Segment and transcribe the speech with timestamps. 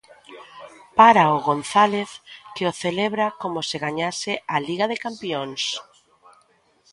[0.97, 2.09] Párao González,
[2.55, 5.61] que o celebra como se gañase a Liga de Campións.